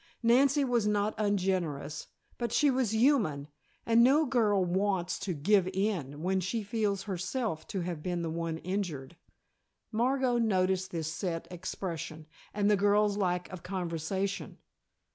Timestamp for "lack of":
13.17-13.61